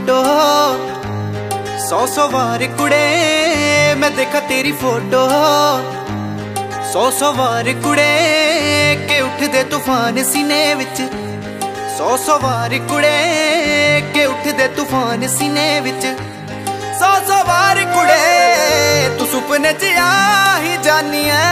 ਤੇਰੀ 0.06 0.12
ਫੋਟੋ। 0.12 1.88
ਸੌ 1.88 2.06
ਸੌ 2.06 2.28
ਵਾਰ 2.28 2.66
ਕੁੜੇ, 2.78 3.94
ਮੈਂ 3.96 4.10
ਦੇਖਾ 4.10 4.40
ਤੇਰੀ 4.40 4.72
ਫੋਟੋ। 4.72 5.28
ਸੌ 6.92 7.10
ਸੌ 7.10 7.32
ਵਾਰ 7.32 7.72
ਕੁੜੇ, 7.84 9.06
ਕਿ 9.08 9.20
ਉੱਠਦੇ 9.20 9.64
ਤੂਫਾਨ 9.64 10.24
ਸੀਨੇ 10.24 10.74
ਵਿੱਚ। 10.74 11.02
ਸੌ 11.98 12.16
ਸੌ 12.16 12.38
ਵਾਰ 12.38 12.78
ਕੁੜੇ, 12.78 14.02
ਕਿ 14.14 14.24
ਉੱਠਦੇ 14.26 14.68
ਤੂਫਾਨ 14.68 15.26
ਸੀਨੇ 15.28 15.80
ਵਿੱਚ। 15.80 16.06
ਸੌ 17.00 17.12
ਸੌ 17.28 17.44
ਵਾਰ 17.44 17.84
ਕੁੜੇ, 17.84 19.08
ਤੂੰ 19.18 19.26
ਸੁਪਨੇ 19.26 19.72
'ਚ 19.72 19.84
ਆ 19.84 20.58
ਹੀ 20.58 20.76
ਜਾਨੀ 20.82 21.28
ਐ 21.28 21.44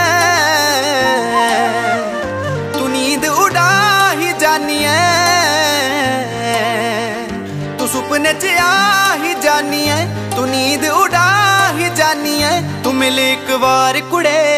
ਤੂੰ 8.33 8.41
ਸੁਪਨੇ 8.41 8.53
'ਚ 8.53 8.59
ਆ 8.59 9.15
ਹੀ 9.15 9.33
ਜਾਨੀ 9.33 9.89
ਐ 9.89 10.05
ਤੂੰ 10.35 10.47
ਨੀਂਦ 10.49 10.85
ਉਡਾ 10.85 11.71
ਹੀ 11.77 11.89
ਜਾਨੀ 11.95 12.41
ਐ 12.43 12.61
ਤੂੰ 12.83 12.95
ਮਿਲ 12.95 13.19
ਇੱਕ 13.19 13.51
ਵਾਰ 13.51 13.99
ਕੁੜੇ। 13.99 14.52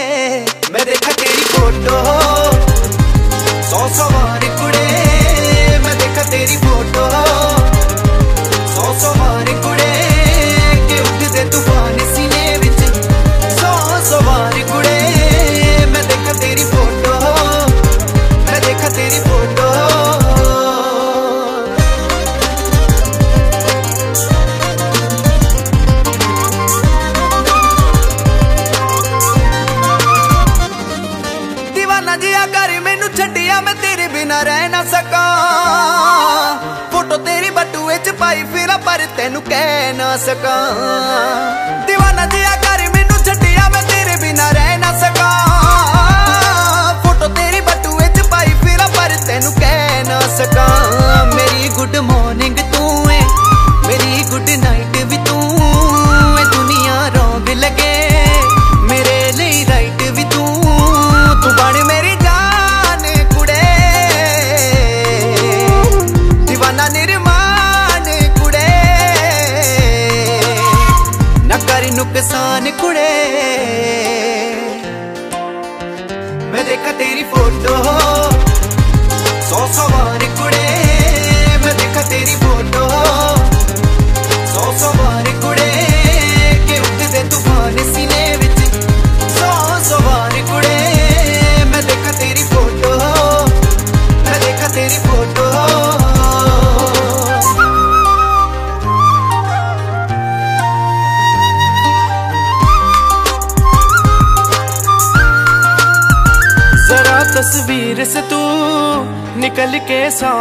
ਬਿਨਾ 34.25 34.41
ਰਹਿ 34.43 34.69
ਨਾ 34.69 34.83
ਸਕਾਂ। 34.83 35.29
ਫੋਟੋ 36.91 37.17
ਤੇਰੀ 37.17 37.49
ਬਟੂਏ 37.49 37.97
ਚ 37.97 38.09
ਪਾਈ, 38.09 38.43
ਫਿਰਾਂ 38.43 38.77
ਪਰ 38.79 39.05
ਤੈਨੂੰ 39.17 39.41
ਕਹਿ 39.41 39.93
ਨਾ 39.93 40.15
ਸਕਾਂ। 40.17 40.61
دیਵਾਨਾ 41.87 42.25
ਜਿਆ 42.25 42.55
ਕਰ, 42.55 42.87
ਮੈਨੂੰ 42.95 43.23
ਛੱਡਿਆ 43.23 43.69
ਮੈਂ 43.69 43.81
ਤੇਰੇ 43.83 44.15
ਬਿਨਾ 44.15 44.49
ਰਹਿ 44.51 44.77
ਨਾ 44.77 44.91
ਸਕਾਂ। 44.99 45.44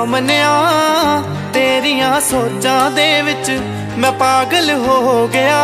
ਕੇ 0.04 0.10
ਸਾਹਮਣੇ 0.10 0.38
ਆ 0.40 1.22
ਤੇਰੀਆਂ 1.52 2.20
ਸੋਚਾਂ 2.20 2.90
ਦੇ 2.90 3.22
ਵਿੱਚ 3.22 3.50
ਮੈਂ 3.98 4.10
ਪਾਗਲ 4.12 4.70
ਹੋ 4.76 5.28
ਗਿਆ। 5.32 5.60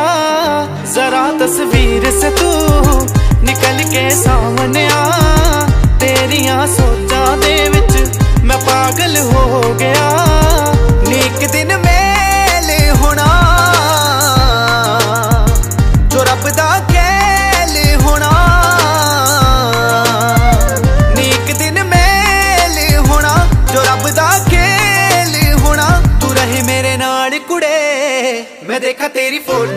ਜ਼ਰਾ 0.93 1.25
ਤਸਵੀਰ 1.41 2.11
ਸੇ 2.21 2.31
ਤੂੰ 2.31 3.09
ਨਿਕਲ 3.43 3.83
ਕੇ 3.91 4.09
ਸਾਹਮਣੇ 4.11 4.87
ਆ 4.87 5.69
ਤੇਰੀਆਂ 6.01 6.67
ਸੋਚਾਂ 6.67 7.37
ਦੇ 7.37 7.69
ਵਿੱਚ 7.69 8.19
ਮੈਂ 8.45 8.59
ਪਾਗਲ 8.59 9.17
ਹੋ 9.19 9.75
ਗਿਆ। 9.79 10.30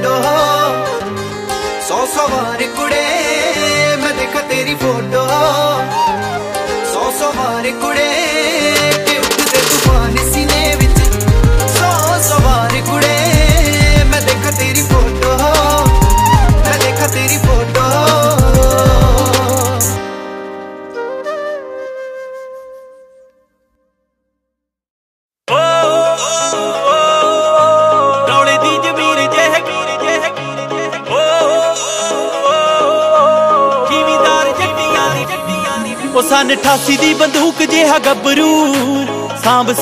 ਤੇਰੀ 0.04 0.10
ਫੋਟੋ 0.12 1.88
ਸੌ 1.88 2.06
ਸੌ 2.06 2.28
ਵਾਰ 2.28 2.64
ਕੁੜੇ 2.78 3.04
ਮੈਂ 4.02 4.14
ਦੇਖਾ 4.14 4.42
ਤੇਰੀ 4.42 4.74
ਫੋਟੋ 4.76 5.26
ਸੌ 6.94 7.12
ਸੌ 7.20 7.32
ਵਾਰ 7.32 7.70
ਕੁੜੇ 7.82 8.33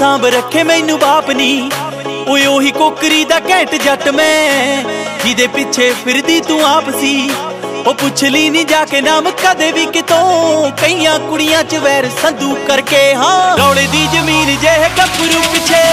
ਸਾਂਭ 0.01 0.21
ਸਾਂਭ 0.21 0.25
ਰੱਖੇ 0.25 0.63
ਮੈਨੂੰ 0.63 0.99
ਬਾਪ 0.99 1.29
ਨੀ। 1.31 1.69
ਓਏ 2.27 2.45
ਉਹੀ 2.45 2.71
ਕੋਕਰੀ 2.71 3.25
ਦਾ 3.25 3.39
ਘੈਂਟ 3.49 3.75
ਜੱਟ 3.75 4.09
ਮੈਂ। 4.09 4.83
ਜਿਹਦੇ 5.25 5.47
ਪਿੱਛੇ 5.47 5.93
ਫਿਰਦੀ 6.05 6.39
ਤੂੰ 6.39 6.65
ਆਪ 6.65 6.89
ਸੀ। 6.99 7.31
ਉਹ 7.87 7.93
ਪੁੱਛ 7.93 8.23
ਲਈ 8.23 8.49
ਨਹੀਂ 8.49 8.65
ਜਾ 8.65 8.85
ਕੇ 8.85 9.01
ਨਾਮ 9.01 9.29
ਕਦੇ 9.29 9.71
ਵੀ 9.71 9.85
ਕਿਤੋਂ। 9.85 10.71
ਕਈਆਂ 10.71 11.19
ਕੁੜੀਆਂ 11.19 11.63
ਚ 11.63 11.75
ਵੈਰ 11.75 12.09
ਸੰਧੂ 12.21 12.55
ਕਰਕੇ 12.67 13.15
ਹਾਂ। 13.15 13.57
ਰੌਲੇ 13.57 13.87
ਦੀ 13.91 14.07
ਜ਼ਮੀਨ 14.13 14.57
ਜਿਹੇ 14.61 14.89
ਗੱਭਰੂ 14.97 15.41
ਪਿੱਛੇ। 15.53 15.83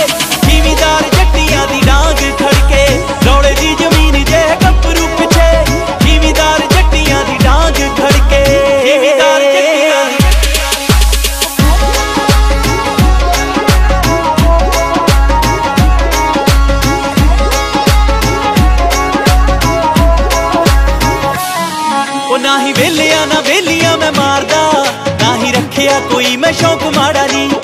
ਜ਼ਿਮੀਦਾਰ 0.51 1.03
ਜੱਟੀਆਂ 1.03 1.67
ਦੀ 1.67 1.81
ਡਾਂਗ 1.87 2.17
ਖੜਕੇ। 2.17 2.87
ਰੌਲੇ 3.27 3.55
ਦੀ 3.61 3.75
ਜ਼ਮੀਨ 3.75 4.25
ਜਿਹੇ 4.25 4.57
ਗੱਭਰੂ 4.65 5.07
ਪਿੱਛੇ। 5.19 5.65
ਜ਼ਿਮੀਦਾਰ 6.05 6.61
ਜੱਟੀਆਂ 6.61 7.25
ਦੀ 7.25 7.45
ਡਾਂਗ 7.45 7.75
ਖੜਕੇ। 7.75 8.45
ਜ਼ਿਮੀਦਾਰ 8.85 9.41
ਜੱਟੀਆਂ 9.41 10.05
ਦੀ 10.05 10.28
ਮੈਂ 24.09 24.13
ਮਾਰਦਾ 24.17 24.85
ਨਾ 25.21 25.35
ਹੀ 25.37 25.51
ਰੱਖਿਆ 25.53 25.99
ਕੋਈ 26.13 26.37
ਮੈਂ 26.37 26.53
ਸ਼ੌਕ 26.53 26.83
ਮਾੜਾ 26.97 27.27
ਨਹੀਂ। 27.27 27.58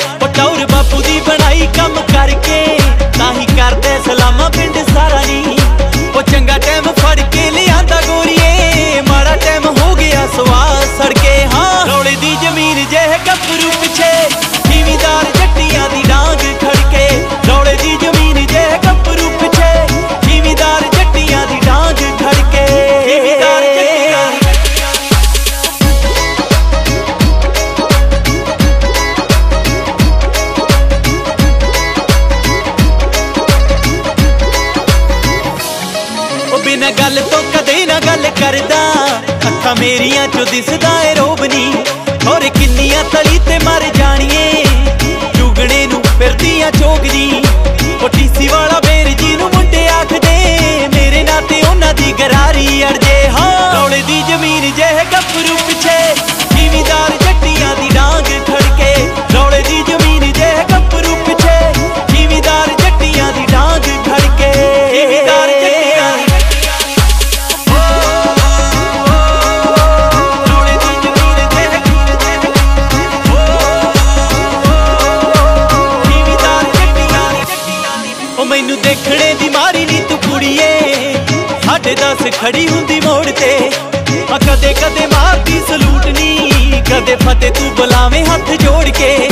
ਹੱਥ 88.23 88.51
ਜੋੜ 88.63 88.89
ਕੇ 88.89 89.24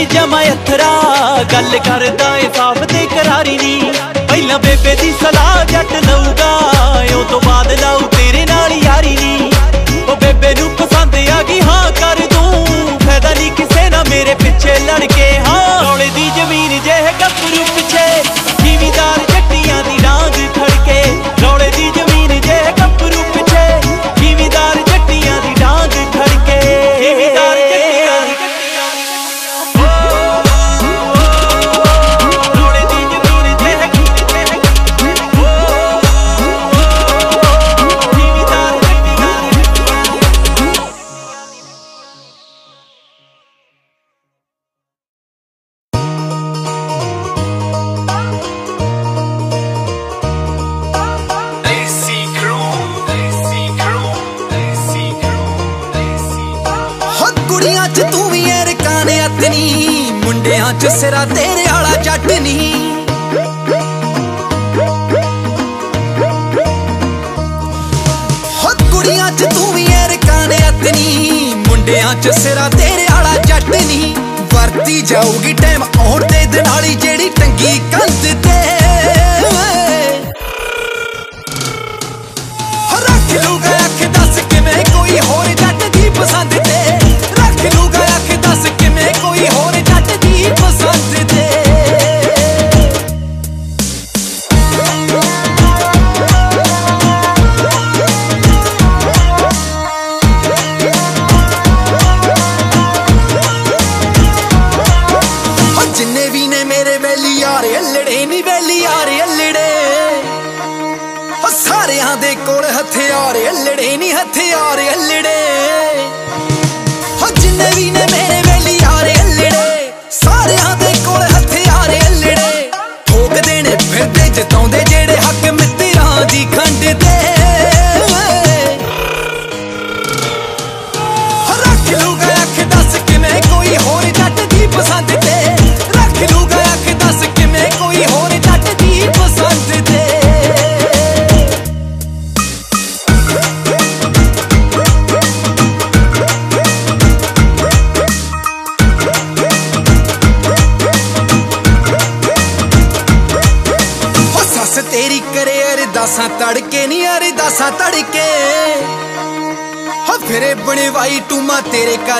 ਨੀ 0.00 0.06
ਜਮਾ 0.06 0.40
ਅਥਰਾ 0.42 0.90
ਗੱਲ 1.52 1.78
ਕਰਦਾ 1.78 2.36
ਏ 2.36 2.48
ਸਾਫ਼ 2.56 2.78
ਤੇ 2.92 3.06
ਕਰਾਰੀ 3.06 3.56
ਨੀ 3.58 3.90
ਪਹਿਲਾਂ 4.28 4.58
ਬੇਬੇ 4.58 4.94
ਦੀ 5.00 5.12
ਸਲਾਹ 5.20 5.64
ਜੱਟ 5.72 5.92
ਲਊਗਾ। 6.06 6.52
ਉਹ 7.16 7.24
ਤੋਂ 7.30 7.40
ਬਾਅਦ 7.40 7.72
ਲਾਉ 7.80 8.06
ਤੇਰੇ 8.16 8.44
ਨਾਲ 8.46 8.72
ਯਾਰੀ 8.74 9.16
ਨੀ 9.16 9.50
ਉਹ 10.08 10.16
ਬੇਬੇ 10.16 10.54
ਨੂੰ 10.60 10.70
ਪਸੰਦ 10.76 11.14
ਆ 11.14 11.42
ਗਈ, 11.42 11.60
ਹਾਂ 11.60 11.90
ਕਰ 11.92 12.26
ਦੂੰ। 12.32 12.98
ਫਾਇਦਾ 13.06 13.34
ਨਹੀਂ 13.34 13.50
ਕਿਸੇ 13.52 13.88
ਨਾ 13.90 14.02
ਮੇਰੇ 14.10 14.34
ਪਿੱਛੇ 14.34 14.78
ਲੜ 14.86 15.04
ਨੀ 59.50 60.10
ਮੁੰਡਿਆਂ 60.24 60.72
ਚ 60.80 60.88
ਸਿਰਾ 61.00 61.24
ਤੇਰੇ 61.26 61.64
ਵਾਲਾ 61.72 61.94
ਜੱਟ 62.02 62.30
ਨੀ 62.40 62.58
ਹੋ 68.62 68.70
ਕੁੜੀਆਂ 68.90 69.30
ਚ 69.30 69.44
ਤੂੰ 69.54 69.72
ਵੀ 69.74 69.86
ਐਰਕਾਂ 69.94 70.46
ਨੇ 70.48 70.56
ਅਤਨੀ, 70.68 71.54
ਮੁੰਡਿਆਂ 71.68 72.14
ਚ 72.22 72.30
ਸਿਰਾ 72.38 72.68
ਤੇਰੇ 72.68 73.06
ਵਾਲਾ 73.12 73.36
ਜੱਟ 73.46 73.74
ਨੀ 73.86 74.14
ਵਰਤੀ 74.54 75.00
ਜਾਊਗੀ 75.02 75.52
ਟਾਈਮ 75.52 75.82
ਆਉਣ 75.98 76.26
ਤੇ 76.26 76.44
ਦਿਨਾਲੀ 76.46 76.94
ਜਿਹੜੀ 76.94 77.28
ਟੰਗੀ 77.40 77.78
ਕੰਧ 77.92 78.26
ਤੇ। 78.44 78.58
ਰੱਖ 83.00 83.32
ਲੂਗਾ 83.44 83.76
ਅੱਖ, 83.76 84.02
ਦੱਸ 84.18 84.38
ਕਿਵੇਂ 84.50 84.84
ਕੋਈ 84.92 85.18
ਹੋਰ 85.20 85.46
ਜੱਟ 85.60 85.84
ਦੀ 85.96 86.08
ਪਸੰਦ 86.20 86.59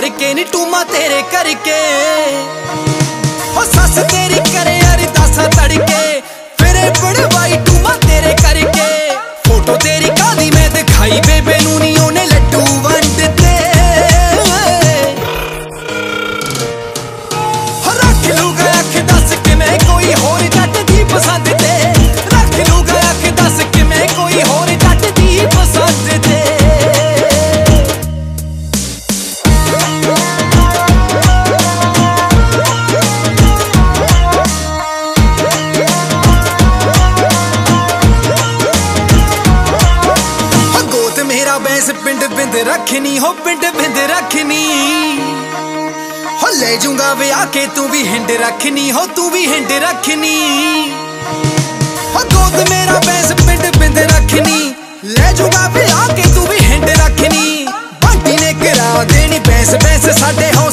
Hurricane 0.01 0.47
to 0.47 0.70
ਹਿੰਡ 48.31 48.43
ਰੱਖਣੀ, 48.43 48.91
ਹੋ 48.93 49.05
ਤੂੰ 49.07 49.31
ਵੀ 49.31 49.47
ਹਿੰਡ 49.47 49.71
ਰੱਖਣੀ। 49.83 50.91
ਹੋ 52.15 52.23
ਦੋਸਤ 52.31 52.69
ਮੇਰਾ 52.71 53.01
ਬੈਸ 53.07 53.33
ਪਿੰਡ 53.33 53.77
ਬਿੰਦ 53.79 53.99
ਰੱਖਣੀ। 53.99 54.75
ਲੈ 55.05 55.33
ਜੂੰਗਾ 55.33 55.67
ਵਿਆਹ 55.69 56.09
ਕੇ 56.17 56.23
ਤੂੰ 56.35 56.47
ਵੀ 56.47 56.59
ਹਿੰਡ 56.61 56.89
ਰੱਖਣੀ। 56.91 57.67
ਬੰਟੀ 58.05 58.37
ਨੇ 58.37 58.53
ਕਰਾ 58.63 59.05
ਦੇਣੀ 59.05 59.39
ਬੈਸ 59.49 59.75
ਬੈਸ 59.75 60.09
ਸਾਡੇ 60.19 60.49
ਹੌਸਲੇ 60.53 60.59
ਬੁਲੰਦ 60.59 60.70